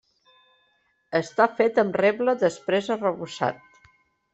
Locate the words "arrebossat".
3.01-3.67